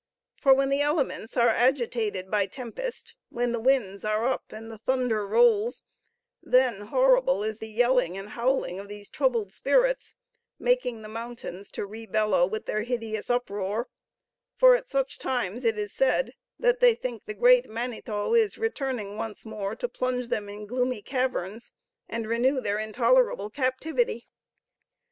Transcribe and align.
For 0.35 0.51
when 0.55 0.69
the 0.69 0.81
elements 0.81 1.37
are 1.37 1.49
agitated 1.49 2.31
by 2.31 2.47
tempest, 2.47 3.13
when 3.29 3.51
the 3.51 3.59
winds 3.59 4.03
are 4.03 4.27
up 4.27 4.45
and 4.51 4.71
the 4.71 4.79
thunder 4.79 5.27
rolls, 5.27 5.83
then 6.41 6.81
horrible 6.87 7.43
is 7.43 7.59
the 7.59 7.69
yelling 7.69 8.17
and 8.17 8.29
howling 8.29 8.79
of 8.79 8.87
these 8.87 9.11
troubled 9.11 9.51
spirits, 9.51 10.15
making 10.57 11.03
the 11.03 11.07
mountains 11.07 11.69
to 11.73 11.85
re 11.85 12.07
bellow 12.07 12.47
with 12.47 12.65
their 12.65 12.81
hideous 12.81 13.29
uproar; 13.29 13.89
for 14.55 14.75
at 14.75 14.89
such 14.89 15.19
times 15.19 15.63
it 15.63 15.77
is 15.77 15.93
said 15.93 16.33
that 16.57 16.79
they 16.79 16.95
think 16.95 17.25
the 17.27 17.35
great 17.35 17.69
Manetho 17.69 18.33
is 18.33 18.57
returning 18.57 19.17
once 19.17 19.45
more 19.45 19.75
to 19.75 19.87
plunge 19.87 20.29
them 20.29 20.49
in 20.49 20.65
gloomy 20.65 21.03
caverns, 21.03 21.71
and 22.09 22.25
renew 22.27 22.59
their 22.59 22.79
intolerable 22.79 23.51
captivity. 23.51 24.25